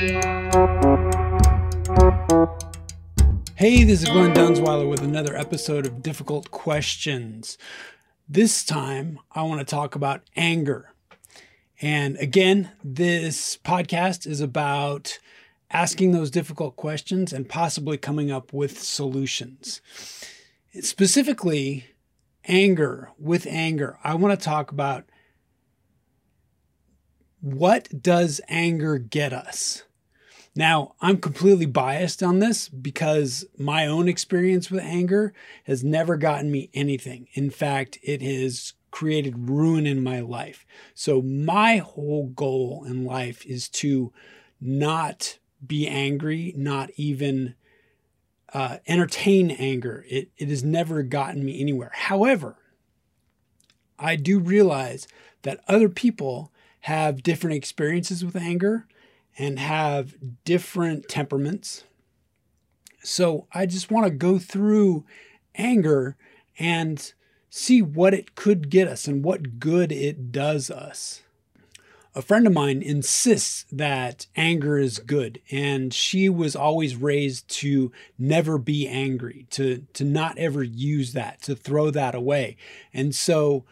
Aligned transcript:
Hey, 0.00 0.06
this 3.84 4.02
is 4.02 4.08
Glenn 4.08 4.32
Dunsweiler 4.32 4.88
with 4.88 5.02
another 5.02 5.36
episode 5.36 5.84
of 5.84 6.02
Difficult 6.02 6.50
Questions. 6.50 7.58
This 8.26 8.64
time, 8.64 9.18
I 9.32 9.42
want 9.42 9.60
to 9.60 9.66
talk 9.66 9.94
about 9.94 10.22
anger. 10.34 10.94
And 11.82 12.16
again, 12.16 12.70
this 12.82 13.58
podcast 13.58 14.26
is 14.26 14.40
about 14.40 15.18
asking 15.70 16.12
those 16.12 16.30
difficult 16.30 16.76
questions 16.76 17.34
and 17.34 17.46
possibly 17.46 17.98
coming 17.98 18.30
up 18.30 18.54
with 18.54 18.82
solutions. 18.82 19.82
Specifically, 20.80 21.88
anger, 22.46 23.10
with 23.18 23.46
anger, 23.46 23.98
I 24.02 24.14
want 24.14 24.40
to 24.40 24.42
talk 24.42 24.72
about 24.72 25.04
what 27.42 28.02
does 28.02 28.40
anger 28.48 28.96
get 28.96 29.34
us? 29.34 29.82
Now, 30.56 30.94
I'm 31.00 31.18
completely 31.18 31.66
biased 31.66 32.22
on 32.22 32.40
this 32.40 32.68
because 32.68 33.44
my 33.56 33.86
own 33.86 34.08
experience 34.08 34.70
with 34.70 34.82
anger 34.82 35.32
has 35.64 35.84
never 35.84 36.16
gotten 36.16 36.50
me 36.50 36.70
anything. 36.74 37.28
In 37.34 37.50
fact, 37.50 37.98
it 38.02 38.20
has 38.20 38.72
created 38.90 39.48
ruin 39.48 39.86
in 39.86 40.02
my 40.02 40.20
life. 40.20 40.66
So, 40.94 41.22
my 41.22 41.76
whole 41.76 42.26
goal 42.28 42.84
in 42.84 43.04
life 43.04 43.46
is 43.46 43.68
to 43.68 44.12
not 44.60 45.38
be 45.64 45.86
angry, 45.86 46.52
not 46.56 46.90
even 46.96 47.54
uh, 48.52 48.78
entertain 48.88 49.52
anger. 49.52 50.04
It, 50.08 50.30
it 50.36 50.48
has 50.48 50.64
never 50.64 51.04
gotten 51.04 51.44
me 51.44 51.60
anywhere. 51.60 51.92
However, 51.94 52.56
I 53.98 54.16
do 54.16 54.40
realize 54.40 55.06
that 55.42 55.60
other 55.68 55.88
people 55.88 56.50
have 56.80 57.22
different 57.22 57.56
experiences 57.56 58.24
with 58.24 58.34
anger 58.34 58.86
and 59.38 59.58
have 59.58 60.14
different 60.44 61.08
temperaments. 61.08 61.84
So 63.02 63.46
I 63.52 63.66
just 63.66 63.90
want 63.90 64.06
to 64.06 64.10
go 64.10 64.38
through 64.38 65.04
anger 65.54 66.16
and 66.58 67.12
see 67.48 67.82
what 67.82 68.14
it 68.14 68.34
could 68.34 68.70
get 68.70 68.86
us 68.86 69.06
and 69.08 69.24
what 69.24 69.58
good 69.58 69.90
it 69.90 70.30
does 70.30 70.70
us. 70.70 71.22
A 72.12 72.22
friend 72.22 72.44
of 72.46 72.52
mine 72.52 72.82
insists 72.82 73.66
that 73.70 74.26
anger 74.34 74.78
is 74.78 74.98
good, 74.98 75.40
and 75.50 75.94
she 75.94 76.28
was 76.28 76.56
always 76.56 76.96
raised 76.96 77.48
to 77.60 77.92
never 78.18 78.58
be 78.58 78.88
angry, 78.88 79.46
to, 79.50 79.86
to 79.92 80.04
not 80.04 80.36
ever 80.36 80.64
use 80.64 81.12
that, 81.12 81.40
to 81.42 81.54
throw 81.54 81.90
that 81.90 82.16
away. 82.16 82.56
And 82.92 83.14
so, 83.14 83.64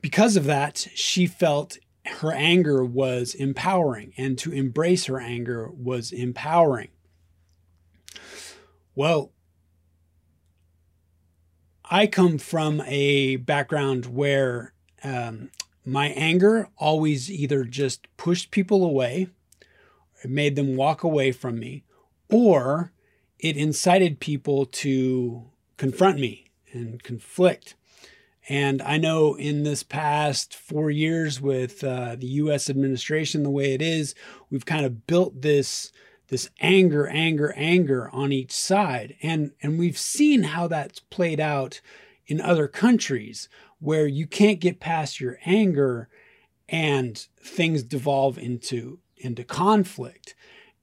because 0.00 0.34
of 0.34 0.44
that, 0.44 0.88
she 0.94 1.26
felt 1.26 1.76
her 2.22 2.32
anger 2.32 2.84
was 2.84 3.34
empowering, 3.34 4.12
and 4.16 4.38
to 4.38 4.52
embrace 4.52 5.06
her 5.06 5.18
anger 5.18 5.68
was 5.72 6.12
empowering. 6.12 6.86
Well, 8.94 9.32
I 11.84 12.06
come 12.06 12.38
from 12.38 12.80
a 12.86 13.36
background 13.36 14.06
where 14.06 14.72
um, 15.02 15.50
my 15.84 16.10
anger 16.10 16.68
always 16.78 17.28
either 17.28 17.64
just 17.64 18.06
pushed 18.16 18.52
people 18.52 18.84
away, 18.84 19.26
made 20.24 20.54
them 20.54 20.76
walk 20.76 21.02
away 21.02 21.32
from 21.32 21.58
me, 21.58 21.82
or 22.30 22.92
it 23.40 23.56
incited 23.56 24.20
people 24.20 24.64
to 24.66 25.50
confront 25.76 26.20
me 26.20 26.52
and 26.72 27.02
conflict. 27.02 27.74
And 28.48 28.82
I 28.82 28.96
know 28.96 29.34
in 29.34 29.62
this 29.62 29.82
past 29.82 30.54
four 30.54 30.90
years 30.90 31.40
with 31.40 31.84
uh, 31.84 32.16
the 32.16 32.26
U.S. 32.26 32.68
administration 32.68 33.42
the 33.42 33.50
way 33.50 33.72
it 33.72 33.82
is, 33.82 34.14
we've 34.50 34.66
kind 34.66 34.84
of 34.84 35.06
built 35.06 35.42
this 35.42 35.92
this 36.28 36.48
anger, 36.60 37.06
anger, 37.08 37.52
anger 37.58 38.08
on 38.10 38.32
each 38.32 38.52
side, 38.52 39.16
and 39.22 39.52
and 39.62 39.78
we've 39.78 39.98
seen 39.98 40.44
how 40.44 40.66
that's 40.66 40.98
played 40.98 41.38
out 41.38 41.80
in 42.26 42.40
other 42.40 42.66
countries 42.66 43.48
where 43.80 44.06
you 44.06 44.26
can't 44.26 44.58
get 44.58 44.80
past 44.80 45.20
your 45.20 45.38
anger, 45.44 46.08
and 46.68 47.26
things 47.40 47.82
devolve 47.82 48.38
into 48.38 48.98
into 49.18 49.44
conflict, 49.44 50.34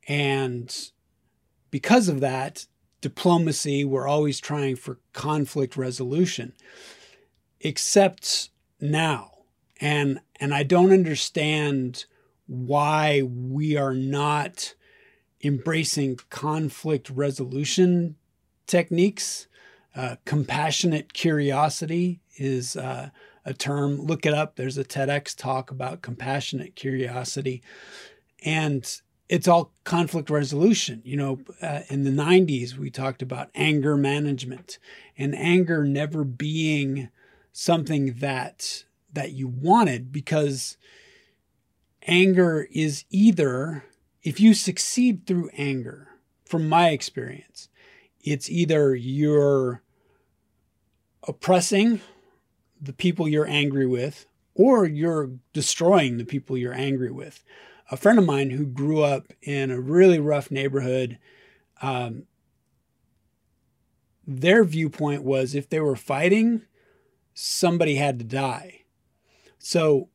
and 0.08 0.92
because 1.72 2.08
of 2.08 2.20
that, 2.20 2.68
diplomacy 3.02 3.84
we're 3.84 4.08
always 4.08 4.40
trying 4.40 4.76
for 4.76 5.00
conflict 5.14 5.76
resolution 5.76 6.54
except 7.62 8.50
now. 8.80 9.32
And 9.82 10.20
and 10.40 10.54
I 10.54 10.64
don't 10.64 10.92
understand 10.92 12.06
why 12.48 13.22
we 13.22 13.78
are 13.78 13.94
not 13.94 14.74
embracing 15.44 16.20
conflict 16.30 17.10
resolution 17.10 18.16
techniques. 18.68 19.48
Uh, 19.96 20.16
compassionate 20.26 21.14
curiosity 21.14 22.22
is 22.38 22.76
uh, 22.76 23.10
a 23.46 23.54
term. 23.54 23.98
Look 24.02 24.26
it 24.26 24.34
up. 24.34 24.56
There's 24.56 24.78
a 24.78 24.84
TEDx 24.84 25.36
talk 25.36 25.72
about 25.72 26.02
compassionate 26.02 26.76
curiosity. 26.76 27.62
And 28.44 28.90
it's 29.28 29.48
all 29.48 29.74
conflict 29.84 30.30
resolution. 30.30 31.02
You 31.04 31.18
know, 31.18 31.40
uh, 31.62 31.82
in 31.90 32.04
the 32.04 32.12
90s, 32.12 32.78
we 32.78 32.90
talked 32.90 33.22
about 33.22 33.50
anger 33.56 33.98
management 33.98 34.80
and 35.18 35.36
anger 35.36 35.84
never 35.84 36.24
being 36.24 37.10
something 37.52 38.14
that 38.20 38.84
that 39.12 39.32
you 39.32 39.48
wanted 39.48 40.12
because 40.12 40.78
anger 42.08 42.68
is 42.72 43.06
either 43.10 43.84
if 44.22 44.40
you 44.40 44.54
succeed 44.54 45.26
through 45.26 45.50
anger 45.58 46.08
from 46.46 46.70
my 46.70 46.90
experience 46.90 47.70
it's 48.22 48.50
either 48.50 48.96
you're 48.96 49.82
oppressing 51.28 52.02
the 52.82 52.94
people 52.94 53.28
you're 53.28 53.48
angry 53.48 53.86
with 53.86 54.26
or 54.56 54.86
you're 54.86 55.32
destroying 55.54 56.18
the 56.18 56.26
people 56.26 56.58
you're 56.58 56.74
angry 56.74 57.12
with. 57.12 57.44
A 57.92 57.98
friend 57.98 58.20
of 58.20 58.26
mine 58.26 58.52
who 58.52 58.66
grew 58.66 59.02
up 59.02 59.34
in 59.42 59.72
a 59.72 59.80
really 59.80 60.20
rough 60.20 60.52
neighborhood 60.52 61.18
um, 61.82 62.24
their 64.28 64.64
viewpoint 64.64 65.24
was 65.24 65.56
if 65.56 65.70
they 65.70 65.80
were 65.80 65.96
fighting 65.96 66.62
somebody 67.40 67.96
had 67.96 68.20
to 68.20 68.26
die. 68.26 68.84
So 69.58 70.10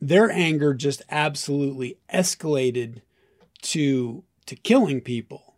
their 0.00 0.30
anger 0.30 0.72
just 0.72 1.02
absolutely 1.10 1.98
escalated 2.12 3.02
to 3.62 4.24
to 4.46 4.56
killing 4.56 5.00
people. 5.02 5.56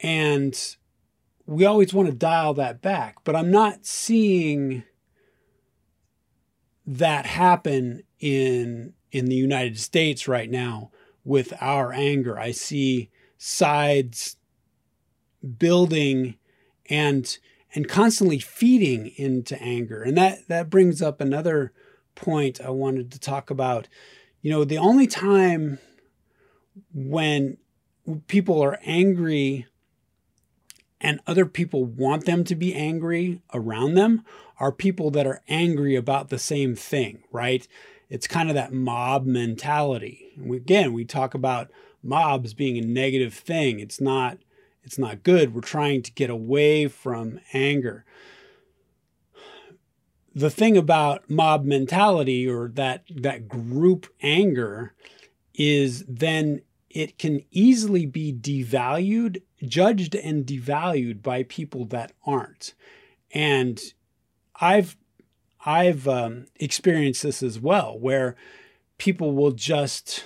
And 0.00 0.58
we 1.46 1.64
always 1.64 1.94
want 1.94 2.08
to 2.08 2.14
dial 2.14 2.52
that 2.54 2.82
back, 2.82 3.18
but 3.22 3.36
I'm 3.36 3.50
not 3.50 3.86
seeing 3.86 4.82
that 6.84 7.26
happen 7.26 8.02
in 8.18 8.94
in 9.12 9.26
the 9.26 9.36
United 9.36 9.78
States 9.78 10.26
right 10.26 10.50
now 10.50 10.90
with 11.24 11.52
our 11.60 11.92
anger. 11.92 12.38
I 12.38 12.50
see 12.50 13.10
sides 13.38 14.36
building 15.58 16.34
and 16.90 17.38
and 17.74 17.88
constantly 17.88 18.38
feeding 18.38 19.08
into 19.16 19.60
anger. 19.60 20.02
And 20.02 20.16
that 20.16 20.48
that 20.48 20.70
brings 20.70 21.02
up 21.02 21.20
another 21.20 21.72
point 22.14 22.60
I 22.60 22.70
wanted 22.70 23.10
to 23.12 23.18
talk 23.18 23.50
about. 23.50 23.88
You 24.40 24.50
know, 24.50 24.64
the 24.64 24.78
only 24.78 25.06
time 25.06 25.78
when 26.92 27.56
people 28.26 28.62
are 28.62 28.78
angry 28.84 29.66
and 31.00 31.20
other 31.26 31.46
people 31.46 31.84
want 31.84 32.24
them 32.24 32.44
to 32.44 32.54
be 32.54 32.74
angry 32.74 33.42
around 33.52 33.94
them 33.94 34.24
are 34.58 34.72
people 34.72 35.10
that 35.10 35.26
are 35.26 35.42
angry 35.48 35.96
about 35.96 36.28
the 36.28 36.38
same 36.38 36.74
thing, 36.74 37.22
right? 37.32 37.66
It's 38.08 38.26
kind 38.26 38.48
of 38.48 38.54
that 38.54 38.72
mob 38.72 39.26
mentality. 39.26 40.32
again, 40.52 40.92
we 40.92 41.04
talk 41.04 41.34
about 41.34 41.70
mobs 42.02 42.54
being 42.54 42.78
a 42.78 42.86
negative 42.86 43.34
thing. 43.34 43.80
It's 43.80 44.00
not 44.00 44.38
it's 44.84 44.98
not 44.98 45.22
good. 45.22 45.54
We're 45.54 45.60
trying 45.60 46.02
to 46.02 46.12
get 46.12 46.30
away 46.30 46.88
from 46.88 47.40
anger. 47.52 48.04
The 50.34 50.50
thing 50.50 50.76
about 50.76 51.30
mob 51.30 51.64
mentality 51.64 52.48
or 52.48 52.68
that, 52.74 53.04
that 53.08 53.48
group 53.48 54.06
anger 54.20 54.94
is 55.54 56.04
then 56.08 56.62
it 56.90 57.18
can 57.18 57.42
easily 57.50 58.06
be 58.06 58.32
devalued, 58.32 59.42
judged 59.64 60.14
and 60.14 60.44
devalued 60.44 61.22
by 61.22 61.44
people 61.44 61.84
that 61.86 62.12
aren't. 62.26 62.74
And 63.32 63.80
I've 64.60 64.96
I've 65.66 66.06
um, 66.06 66.46
experienced 66.56 67.22
this 67.22 67.42
as 67.42 67.58
well, 67.58 67.98
where 67.98 68.36
people 68.98 69.32
will 69.32 69.52
just 69.52 70.24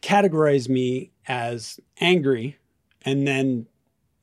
categorize 0.00 0.68
me 0.68 1.12
as 1.28 1.78
angry 2.00 2.58
and 3.04 3.26
then 3.26 3.66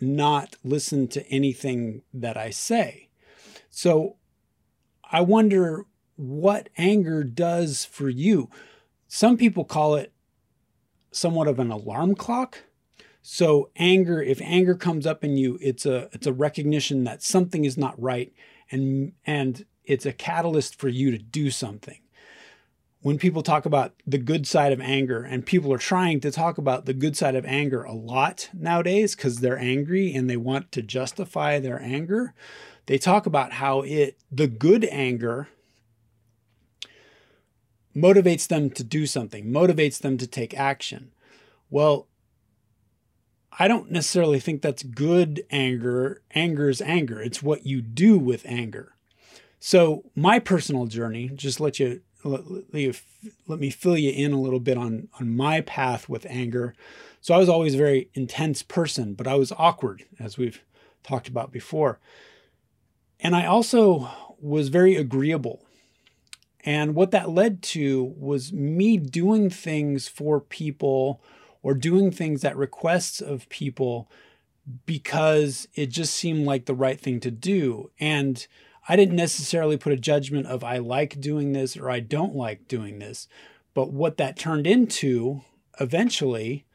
not 0.02 0.56
listen 0.64 1.08
to 1.10 1.28
anything 1.28 2.04
that 2.14 2.38
I 2.38 2.50
say. 2.50 3.10
So 3.70 4.16
I 5.12 5.22
wonder 5.22 5.86
what 6.16 6.70
anger 6.78 7.24
does 7.24 7.86
for 7.86 8.10
you. 8.10 8.50
Some 9.08 9.38
people 9.38 9.66
call 9.66 9.96
it 9.96 10.14
somewhat 11.12 11.48
of 11.48 11.60
an 11.60 11.72
alarm 11.72 12.16
clock. 12.16 12.64
So 13.22 13.70
anger, 13.76 14.22
if 14.22 14.42
anger 14.42 14.76
comes 14.76 15.06
up 15.06 15.24
in 15.24 15.38
you, 15.38 15.58
it's 15.62 15.86
a 15.86 16.10
it's 16.14 16.28
a 16.28 16.34
recognition 16.34 17.04
that 17.04 17.22
something 17.22 17.66
is 17.66 17.78
not 17.78 18.00
right 18.02 18.34
and 18.72 19.14
and 19.26 19.66
it's 19.84 20.06
a 20.06 20.14
catalyst 20.14 20.80
for 20.80 20.88
you 20.88 21.12
to 21.12 21.18
do 21.18 21.50
something. 21.50 22.00
When 23.01 23.18
people 23.18 23.44
talk 23.44 23.66
about 23.66 23.94
the 24.06 24.18
good 24.18 24.46
side 24.46 24.74
of 24.74 24.81
anger, 24.81 25.24
and 25.24 25.46
people 25.46 25.72
are 25.72 25.78
trying 25.78 26.19
to 26.19 26.31
talk 26.31 26.57
about 26.57 26.86
the 26.86 26.94
good 26.94 27.16
side 27.16 27.36
of 27.36 27.46
anger 27.46 27.84
a 27.84 27.94
lot 27.94 28.50
nowadays 28.54 29.16
because 29.16 29.38
they're 29.38 29.57
angry 29.57 30.13
and 30.13 30.30
they 30.30 30.36
want 30.36 30.72
to 30.74 30.81
justify 30.81 31.60
their 31.60 31.81
anger, 31.81 32.34
they 32.88 32.98
talk 32.98 33.25
about 33.25 33.54
how 33.54 33.81
it, 33.81 34.18
the 34.30 34.48
good 34.48 34.84
anger, 34.86 35.48
motivates 37.96 38.48
them 38.48 38.69
to 38.72 38.84
do 38.84 39.06
something, 39.06 39.45
motivates 39.45 40.00
them 40.00 40.18
to 40.18 40.28
take 40.28 40.54
action. 40.54 41.12
Well, 41.69 42.07
I 43.57 43.68
don't 43.68 43.92
necessarily 43.92 44.40
think 44.40 44.62
that's 44.62 44.84
good 44.84 45.44
anger. 45.52 46.22
Anger 46.34 46.69
is 46.69 46.81
anger. 46.81 47.22
It's 47.22 47.44
what 47.44 47.66
you 47.66 47.81
do 47.81 48.18
with 48.18 48.45
anger. 48.45 48.95
So 49.60 50.06
my 50.16 50.40
personal 50.40 50.86
journey, 50.86 51.30
just 51.36 51.60
let 51.60 51.80
you 51.80 52.02
let, 52.24 52.44
let, 53.48 53.60
me 53.60 53.69
fill 53.69 53.98
you 53.98 54.12
in 54.12 54.33
a 54.33 54.39
little 54.39 54.60
bit 54.60 54.77
on 54.77 55.07
on 55.19 55.36
my 55.36 55.62
path 55.62 56.10
with 56.10 56.25
anger. 56.25 56.75
So 57.21 57.33
I 57.33 57.38
was 57.38 57.50
always 57.50 57.75
a 57.75 57.77
very 57.77 58.10
intense 58.13 58.63
person, 58.63 59.13
but 59.13 59.27
I 59.27 59.36
was 59.36 59.51
awkward, 59.57 60.06
as 60.19 60.38
we've 60.38 60.62
talked 61.04 61.27
about 61.27 61.51
before. 61.51 62.00
And 63.19 63.36
I 63.36 63.45
also 63.45 64.10
was 64.39 64.69
very 64.69 64.95
agreeable. 64.95 65.66
And 66.66 66.95
what 66.95 67.12
that 67.12 67.30
led 67.30 67.62
to 67.63 68.13
was 68.18 68.54
me 68.54 68.98
doing 68.98 69.50
things 69.50 70.07
for 70.07 70.39
people 70.39 71.21
or 71.62 71.74
doing 71.74 72.12
things 72.12 72.44
at 72.44 72.56
requests 72.56 73.21
of 73.21 73.50
people 73.50 74.10
because 74.86 75.68
it 75.74 75.88
just 75.88 76.13
seemed 76.13 76.45
like 76.45 76.66
the 76.66 76.75
right 76.75 77.00
thing 77.00 77.19
to 77.21 77.31
do. 77.31 77.92
And 78.00 78.45
I 78.89 78.97
didn't 78.97 79.15
necessarily 79.15 79.77
put 79.77 79.94
a 79.94 79.97
judgment 79.97 80.47
of 80.47 80.63
I 80.63 80.80
like 80.80 81.21
doing 81.21 81.53
this 81.53 81.77
or 81.77 81.89
I 81.89 82.01
don't 82.01 82.36
like 82.36 82.68
doing 82.68 83.00
this. 83.00 83.27
But 83.74 83.94
what 83.94 84.18
that 84.18 84.38
turned 84.38 84.68
into 84.68 85.44
eventually 85.80 86.65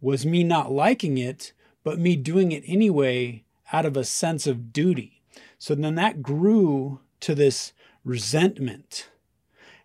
was 0.00 0.26
me 0.26 0.42
not 0.42 0.72
liking 0.72 1.18
it, 1.18 1.52
but 1.84 1.98
me 1.98 2.16
doing 2.16 2.50
it 2.50 2.64
anyway 2.66 3.44
out 3.72 3.86
of 3.86 3.96
a 3.96 4.02
sense 4.02 4.46
of 4.46 4.72
duty. 4.72 5.22
So 5.58 5.76
then 5.76 5.94
that 5.94 6.22
grew 6.22 7.00
to 7.20 7.34
this 7.34 7.72
resentment 8.04 9.10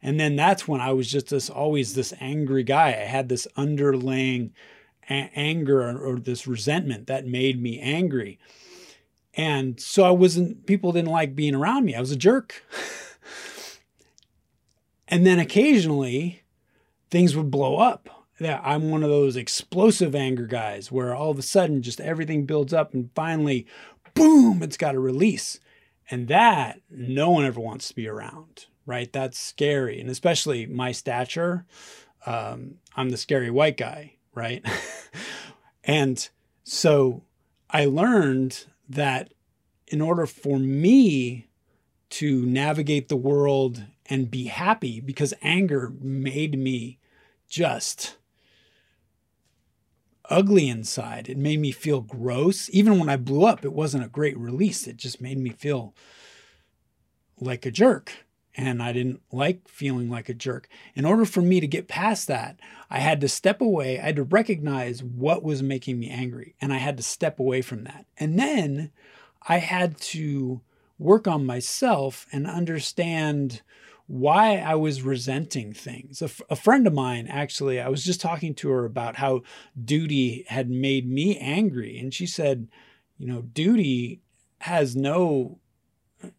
and 0.04 0.20
then 0.20 0.36
that's 0.36 0.68
when 0.68 0.82
I 0.82 0.92
was 0.92 1.10
just 1.10 1.30
this 1.30 1.50
always 1.50 1.94
this 1.94 2.14
angry 2.20 2.64
guy. 2.64 2.90
I 2.90 3.06
had 3.06 3.30
this 3.30 3.48
underlying 3.56 4.54
a- 5.10 5.32
anger 5.34 5.82
or, 5.82 5.98
or 5.98 6.20
this 6.20 6.46
resentment 6.46 7.08
that 7.08 7.26
made 7.26 7.62
me 7.62 7.80
angry. 7.80 8.38
And 9.36 9.80
so 9.80 10.04
I 10.04 10.12
wasn't, 10.12 10.66
people 10.66 10.92
didn't 10.92 11.12
like 11.12 11.36
being 11.36 11.56
around 11.56 11.86
me. 11.86 11.96
I 11.96 12.00
was 12.00 12.12
a 12.12 12.16
jerk. 12.16 12.64
and 15.08 15.26
then 15.26 15.40
occasionally 15.40 16.44
things 17.10 17.36
would 17.36 17.52
blow 17.52 17.78
up. 17.78 18.10
Yeah, 18.40 18.62
I'm 18.64 18.90
one 18.90 19.04
of 19.04 19.10
those 19.10 19.36
explosive 19.36 20.16
anger 20.16 20.48
guys 20.48 20.92
where 20.92 21.16
all 21.16 21.32
of 21.32 21.40
a 21.40 21.44
sudden 21.44 21.82
just 21.82 22.02
everything 22.02 22.46
builds 22.46 22.74
up 22.74 22.94
and 22.94 23.10
finally, 23.16 23.66
boom, 24.14 24.62
it's 24.62 24.78
got 24.78 24.96
a 24.96 25.00
release. 25.00 25.60
And 26.12 26.28
that 26.28 26.82
no 26.90 27.30
one 27.30 27.46
ever 27.46 27.60
wants 27.60 27.88
to 27.88 27.96
be 27.96 28.08
around 28.08 28.66
right? 28.86 29.12
That's 29.12 29.40
scary. 29.40 30.00
And 30.00 30.10
especially 30.10 30.66
my 30.66 30.92
stature, 30.92 31.66
um, 32.26 32.76
I'm 32.96 33.10
the 33.10 33.18
scary 33.18 33.50
white 33.50 33.78
guy, 33.78 34.16
right? 34.34 34.66
and 35.84 36.28
so 36.64 37.24
I 37.70 37.86
learned 37.86 38.66
that 38.88 39.34
in 39.88 40.02
order 40.02 40.26
for 40.26 40.60
me 40.60 41.48
to 42.10 42.46
navigate 42.46 43.10
the 43.10 43.16
world 43.16 43.84
and 44.06 44.30
be 44.30 44.46
happy, 44.46 45.00
because 45.00 45.34
anger 45.42 45.92
made 46.00 46.58
me 46.58 47.00
just 47.48 48.18
ugly 50.30 50.70
inside. 50.70 51.30
It 51.30 51.38
made 51.38 51.60
me 51.60 51.72
feel 51.72 52.02
gross. 52.02 52.70
Even 52.72 53.00
when 53.00 53.10
I 53.10 53.18
blew 53.18 53.46
up, 53.46 53.64
it 53.66 53.74
wasn't 53.74 54.06
a 54.06 54.10
great 54.10 54.38
release. 54.38 54.88
It 54.88 54.98
just 54.98 55.22
made 55.22 55.38
me 55.38 55.50
feel 55.50 55.94
like 57.40 57.66
a 57.66 57.72
jerk 57.72 58.12
and 58.56 58.84
I 58.84 58.92
didn't 58.92 59.22
like 59.32 59.68
feeling 59.68 60.10
like 60.10 60.30
a 60.30 60.34
jerk. 60.34 60.68
In 60.96 61.06
order 61.06 61.26
for 61.26 61.42
me 61.42 61.60
to 61.60 61.68
get 61.68 61.88
past 61.88 62.28
that, 62.28 62.60
I 62.90 63.00
had 63.00 63.22
to 63.22 63.28
step 63.28 63.62
away. 63.62 64.00
I 64.00 64.04
had 64.04 64.16
to 64.18 64.24
recognize 64.24 65.04
what 65.04 65.44
was 65.44 65.64
making 65.64 66.00
me 66.00 66.10
angry, 66.10 66.56
and 66.62 66.72
I 66.72 66.78
had 66.78 66.98
to 66.98 67.04
step 67.04 67.40
away 67.40 67.62
from 67.62 67.84
that. 67.86 68.06
And 68.18 68.38
then 68.38 68.92
I 69.48 69.58
had 69.58 69.98
to 70.00 70.62
work 71.00 71.28
on 71.28 71.46
myself 71.46 72.28
and 72.32 72.46
understand 72.48 73.62
why 74.06 74.58
I 74.58 74.76
was 74.76 75.02
resenting 75.02 75.74
things. 75.74 76.22
A, 76.22 76.26
f- 76.26 76.42
a 76.50 76.56
friend 76.56 76.86
of 76.86 76.94
mine, 76.94 77.28
actually, 77.28 77.80
I 77.80 77.90
was 77.90 78.04
just 78.04 78.22
talking 78.22 78.54
to 78.56 78.70
her 78.70 78.86
about 78.86 79.16
how 79.16 79.42
duty 79.84 80.46
had 80.48 80.70
made 80.70 81.10
me 81.10 81.38
angry. 81.38 81.98
And 81.98 82.14
she 82.14 82.28
said, 82.28 82.68
you 83.18 83.28
know, 83.28 83.42
duty 83.42 84.22
has 84.60 84.96
no, 84.96 85.60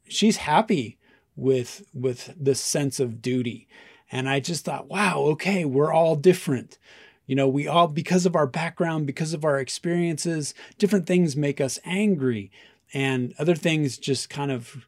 she's 0.06 0.36
happy 0.36 0.98
with 1.36 1.84
with 1.92 2.34
this 2.36 2.60
sense 2.60 3.00
of 3.00 3.22
duty. 3.22 3.68
And 4.12 4.28
i 4.28 4.40
just 4.40 4.64
thought 4.64 4.88
wow 4.88 5.20
okay 5.32 5.64
we're 5.64 5.92
all 5.92 6.16
different. 6.16 6.78
You 7.26 7.36
know 7.36 7.48
we 7.48 7.66
all 7.66 7.88
because 7.88 8.26
of 8.26 8.36
our 8.36 8.46
background 8.46 9.06
because 9.06 9.32
of 9.32 9.44
our 9.44 9.58
experiences 9.58 10.54
different 10.78 11.06
things 11.06 11.36
make 11.36 11.60
us 11.60 11.78
angry. 11.84 12.50
And 12.92 13.34
other 13.38 13.54
things 13.54 13.98
just 13.98 14.30
kind 14.30 14.52
of 14.52 14.86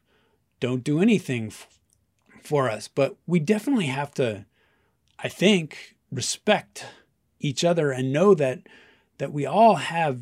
don't 0.59 0.83
do 0.83 1.01
anything 1.01 1.47
f- 1.47 1.67
for 2.41 2.69
us. 2.69 2.87
But 2.87 3.17
we 3.25 3.39
definitely 3.39 3.87
have 3.87 4.13
to 4.15 4.45
i 5.19 5.27
think 5.27 5.95
respect 6.11 6.85
each 7.39 7.63
other 7.63 7.91
and 7.91 8.13
know 8.13 8.33
that 8.33 8.61
that 9.17 9.33
we 9.33 9.45
all 9.45 9.75
have 9.75 10.21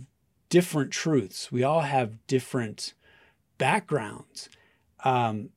different 0.50 0.92
truths. 0.92 1.52
We 1.52 1.64
all 1.64 1.82
have 1.82 2.26
different 2.28 2.94
backgrounds. 3.58 4.50
Um, 5.04 5.50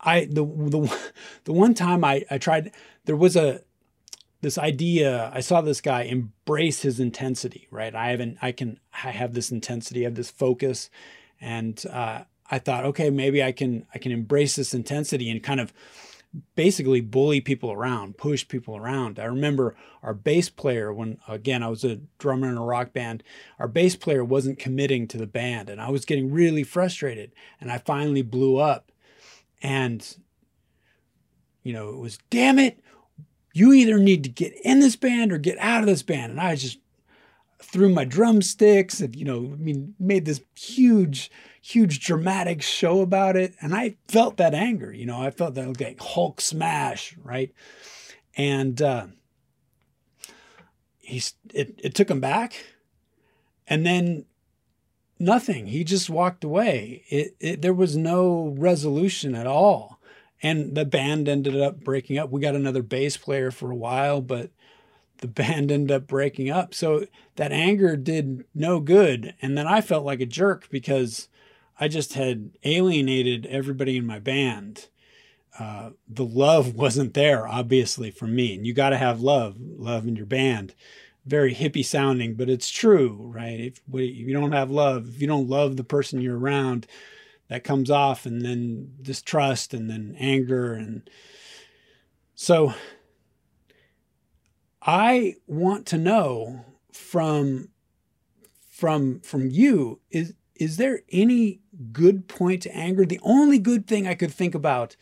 I 0.00 0.26
the 0.26 0.44
the 0.44 0.98
the 1.44 1.52
one 1.52 1.74
time 1.74 2.04
I 2.04 2.24
I 2.30 2.38
tried 2.38 2.72
there 3.04 3.16
was 3.16 3.36
a 3.36 3.62
this 4.40 4.58
idea 4.58 5.30
I 5.34 5.40
saw 5.40 5.60
this 5.60 5.80
guy 5.80 6.02
embrace 6.02 6.82
his 6.82 7.00
intensity 7.00 7.66
right? 7.70 7.94
I 7.94 8.10
haven't 8.10 8.38
I 8.40 8.52
can 8.52 8.78
I 8.92 9.10
have 9.10 9.34
this 9.34 9.50
intensity 9.50 10.02
I 10.02 10.04
have 10.04 10.14
this 10.14 10.30
focus 10.30 10.90
and 11.40 11.82
uh, 11.90 12.22
I 12.50 12.58
thought 12.58 12.84
okay 12.86 13.10
maybe 13.10 13.42
I 13.42 13.52
can 13.52 13.86
I 13.94 13.98
can 13.98 14.12
embrace 14.12 14.56
this 14.56 14.74
intensity 14.74 15.30
and 15.30 15.42
kind 15.42 15.60
of 15.60 15.72
basically 16.54 17.00
bully 17.00 17.40
people 17.40 17.72
around 17.72 18.18
push 18.18 18.46
people 18.46 18.76
around. 18.76 19.18
I 19.18 19.24
remember 19.24 19.74
our 20.02 20.12
bass 20.14 20.50
player 20.50 20.92
when 20.92 21.18
again 21.26 21.62
I 21.62 21.68
was 21.68 21.84
a 21.84 22.00
drummer 22.18 22.48
in 22.48 22.58
a 22.58 22.64
rock 22.64 22.92
band 22.92 23.24
our 23.58 23.66
bass 23.66 23.96
player 23.96 24.22
wasn't 24.22 24.58
committing 24.58 25.08
to 25.08 25.18
the 25.18 25.26
band 25.26 25.68
and 25.68 25.80
I 25.80 25.90
was 25.90 26.04
getting 26.04 26.30
really 26.30 26.62
frustrated 26.62 27.32
and 27.60 27.72
I 27.72 27.78
finally 27.78 28.22
blew 28.22 28.58
up 28.58 28.92
and, 29.62 30.16
you 31.62 31.72
know, 31.72 31.90
it 31.90 31.98
was, 31.98 32.18
damn 32.30 32.58
it, 32.58 32.80
you 33.52 33.72
either 33.72 33.98
need 33.98 34.22
to 34.24 34.30
get 34.30 34.54
in 34.64 34.80
this 34.80 34.96
band 34.96 35.32
or 35.32 35.38
get 35.38 35.58
out 35.58 35.80
of 35.80 35.86
this 35.86 36.02
band. 36.02 36.32
And 36.32 36.40
I 36.40 36.54
just 36.54 36.78
threw 37.60 37.88
my 37.88 38.04
drumsticks 38.04 39.00
and, 39.00 39.16
you 39.16 39.24
know, 39.24 39.38
I 39.52 39.56
mean, 39.56 39.94
made 39.98 40.24
this 40.24 40.40
huge, 40.54 41.30
huge 41.60 42.00
dramatic 42.00 42.62
show 42.62 43.00
about 43.00 43.36
it. 43.36 43.54
And 43.60 43.74
I 43.74 43.96
felt 44.06 44.36
that 44.36 44.54
anger, 44.54 44.92
you 44.92 45.06
know, 45.06 45.20
I 45.20 45.30
felt 45.30 45.54
that 45.54 45.80
like 45.80 46.00
Hulk 46.00 46.40
smash, 46.40 47.16
right? 47.22 47.52
And, 48.36 48.80
uh, 48.80 49.06
he's, 50.98 51.34
it, 51.52 51.80
it 51.82 51.94
took 51.94 52.10
him 52.10 52.20
back. 52.20 52.64
And 53.66 53.84
then 53.84 54.24
nothing. 55.18 55.66
He 55.66 55.84
just 55.84 56.10
walked 56.10 56.44
away. 56.44 57.04
It, 57.08 57.36
it, 57.40 57.62
there 57.62 57.74
was 57.74 57.96
no 57.96 58.54
resolution 58.56 59.34
at 59.34 59.46
all. 59.46 59.98
And 60.42 60.74
the 60.74 60.84
band 60.84 61.28
ended 61.28 61.60
up 61.60 61.80
breaking 61.80 62.18
up. 62.18 62.30
We 62.30 62.40
got 62.40 62.54
another 62.54 62.82
bass 62.82 63.16
player 63.16 63.50
for 63.50 63.70
a 63.70 63.76
while, 63.76 64.20
but 64.20 64.50
the 65.18 65.28
band 65.28 65.70
ended 65.70 65.90
up 65.90 66.06
breaking 66.06 66.50
up. 66.50 66.74
So 66.74 67.06
that 67.36 67.52
anger 67.52 67.96
did 67.96 68.44
no 68.54 68.80
good. 68.80 69.34
And 69.42 69.58
then 69.58 69.66
I 69.66 69.80
felt 69.80 70.04
like 70.04 70.20
a 70.20 70.26
jerk 70.26 70.68
because 70.70 71.28
I 71.80 71.88
just 71.88 72.14
had 72.14 72.50
alienated 72.64 73.46
everybody 73.46 73.96
in 73.96 74.06
my 74.06 74.18
band. 74.18 74.88
Uh, 75.58 75.90
the 76.08 76.24
love 76.24 76.74
wasn't 76.76 77.14
there, 77.14 77.46
obviously, 77.48 78.10
for 78.10 78.26
me. 78.26 78.54
And 78.54 78.66
you 78.66 78.72
got 78.72 78.90
to 78.90 78.96
have 78.96 79.20
love, 79.20 79.56
love 79.58 80.06
in 80.06 80.16
your 80.16 80.26
band 80.26 80.74
very 81.28 81.54
hippie 81.54 81.84
sounding, 81.84 82.34
but 82.34 82.48
it's 82.48 82.70
true, 82.70 83.16
right? 83.34 83.60
If, 83.60 83.80
if 83.92 84.16
you 84.16 84.32
don't 84.32 84.52
have 84.52 84.70
love, 84.70 85.08
if 85.08 85.20
you 85.20 85.26
don't 85.26 85.48
love 85.48 85.76
the 85.76 85.84
person 85.84 86.20
you're 86.20 86.38
around, 86.38 86.86
that 87.48 87.64
comes 87.64 87.90
off, 87.90 88.26
and 88.26 88.42
then 88.42 88.92
distrust, 89.00 89.72
and 89.72 89.88
then 89.88 90.16
anger, 90.18 90.74
and 90.74 91.08
so 92.34 92.74
I 94.82 95.34
want 95.46 95.86
to 95.86 95.98
know 95.98 96.64
from 96.92 97.68
from 98.70 99.20
from 99.20 99.50
you 99.50 100.00
is 100.10 100.34
is 100.54 100.76
there 100.76 101.00
any 101.10 101.60
good 101.92 102.28
point 102.28 102.62
to 102.62 102.74
anger? 102.76 103.04
The 103.04 103.20
only 103.22 103.58
good 103.58 103.86
thing 103.86 104.06
I 104.06 104.14
could 104.14 104.32
think 104.32 104.54
about 104.54 104.96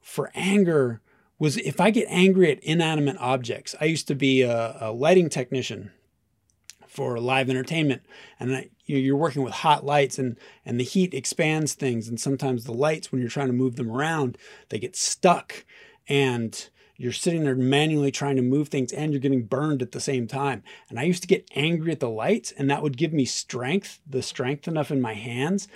for 0.00 0.30
anger 0.34 1.00
was 1.40 1.56
if 1.56 1.80
I 1.80 1.90
get 1.90 2.06
angry 2.08 2.52
at 2.52 2.62
inanimate 2.62 3.16
objects. 3.18 3.74
I 3.80 3.86
used 3.86 4.06
to 4.08 4.14
be 4.14 4.42
a, 4.42 4.76
a 4.80 4.92
lighting 4.92 5.28
technician 5.28 5.90
for 6.86 7.18
live 7.18 7.48
entertainment, 7.48 8.02
and 8.38 8.54
I, 8.54 8.70
you're 8.84 9.16
working 9.16 9.42
with 9.42 9.54
hot 9.54 9.84
lights, 9.84 10.18
and 10.18 10.36
and 10.64 10.78
the 10.78 10.84
heat 10.84 11.14
expands 11.14 11.74
things, 11.74 12.06
and 12.06 12.20
sometimes 12.20 12.64
the 12.64 12.72
lights, 12.72 13.10
when 13.10 13.20
you're 13.20 13.30
trying 13.30 13.46
to 13.46 13.52
move 13.52 13.76
them 13.76 13.90
around, 13.90 14.38
they 14.68 14.78
get 14.78 14.94
stuck, 14.94 15.64
and 16.06 16.68
you're 17.00 17.12
sitting 17.12 17.44
there 17.44 17.54
manually 17.54 18.10
trying 18.10 18.36
to 18.36 18.42
move 18.42 18.68
things 18.68 18.92
and 18.92 19.10
you're 19.10 19.22
getting 19.22 19.46
burned 19.46 19.80
at 19.80 19.92
the 19.92 20.00
same 20.00 20.26
time. 20.26 20.62
And 20.90 21.00
I 21.00 21.04
used 21.04 21.22
to 21.22 21.28
get 21.28 21.48
angry 21.54 21.92
at 21.92 22.00
the 22.00 22.10
lights, 22.10 22.52
and 22.52 22.68
that 22.68 22.82
would 22.82 22.98
give 22.98 23.14
me 23.14 23.24
strength, 23.24 24.00
the 24.06 24.20
strength 24.20 24.68
enough 24.68 24.90
in 24.90 25.00
my 25.00 25.14
hands 25.14 25.66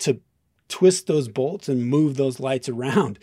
to 0.00 0.20
twist 0.68 1.06
those 1.06 1.28
bolts 1.28 1.70
and 1.70 1.88
move 1.88 2.18
those 2.18 2.38
lights 2.38 2.68
around. 2.68 3.18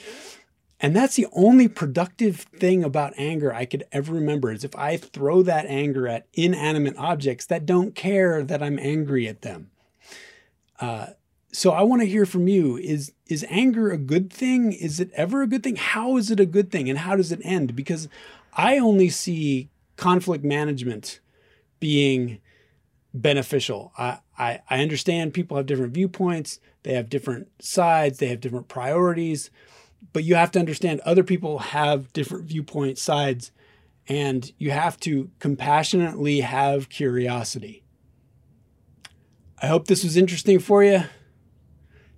And 0.82 0.96
that's 0.96 1.16
the 1.16 1.28
only 1.32 1.68
productive 1.68 2.38
thing 2.38 2.84
about 2.84 3.14
anger 3.16 3.54
I 3.54 3.66
could 3.66 3.86
ever 3.92 4.14
remember 4.14 4.52
is 4.52 4.64
if 4.64 4.76
I 4.76 4.98
throw 4.98 5.44
that 5.44 5.68
anger 5.68 6.08
at 6.08 6.28
inanimate 6.34 6.98
objects 6.98 7.46
that 7.46 7.68
don't 7.68 7.94
care 7.94 8.44
that 8.44 8.64
I'm 8.64 8.80
angry 8.80 9.28
at 9.28 9.44
them. 9.44 9.70
Uh, 10.80 11.08
so 11.54 11.72
I 11.72 11.84
want 11.84 12.02
to 12.02 12.08
hear 12.08 12.26
from 12.26 12.48
you. 12.48 12.78
Is 12.78 13.12
is 13.28 13.46
anger 13.50 13.92
a 13.92 13.98
good 13.98 14.34
thing? 14.34 14.74
Is 14.74 15.00
it 15.00 15.12
ever 15.14 15.44
a 15.44 15.48
good 15.48 15.64
thing? 15.64 15.76
How 15.76 16.18
is 16.18 16.32
it 16.32 16.40
a 16.40 16.46
good 16.46 16.72
thing? 16.72 16.90
And 16.90 17.00
how 17.00 17.16
does 17.16 17.32
it 17.32 17.42
end? 17.44 17.76
Because 17.76 18.10
I 18.54 18.80
only 18.80 19.10
see 19.10 19.70
conflict 19.98 20.44
management 20.44 21.20
being 21.80 22.40
beneficial. 23.14 23.92
I, 23.98 24.20
I, 24.38 24.62
I 24.70 24.82
understand 24.82 25.34
people 25.34 25.58
have 25.58 25.66
different 25.66 25.94
viewpoints, 25.94 26.60
they 26.84 26.94
have 26.94 27.10
different 27.10 27.50
sides, 27.62 28.18
they 28.18 28.28
have 28.28 28.40
different 28.40 28.68
priorities, 28.68 29.52
but 30.14 30.24
you 30.24 30.36
have 30.36 30.52
to 30.52 30.60
understand 30.60 31.00
other 31.02 31.24
people 31.24 31.60
have 31.60 32.12
different 32.14 32.46
viewpoint 32.46 32.98
sides, 32.98 33.52
and 34.08 34.52
you 34.58 34.72
have 34.72 35.00
to 35.02 35.30
compassionately 35.40 36.42
have 36.42 36.90
curiosity. 36.90 37.84
I 39.62 39.68
hope 39.68 39.88
this 39.88 40.04
was 40.04 40.18
interesting 40.18 40.60
for 40.60 40.84
you. 40.84 41.04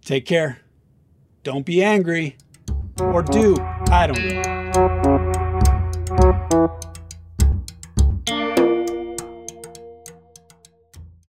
Take 0.03 0.25
care. 0.25 0.59
Don't 1.43 1.65
be 1.65 1.83
angry. 1.83 2.37
Or 2.99 3.21
do. 3.21 3.57
I 3.89 4.07
don't 4.07 4.27
know. 4.27 5.12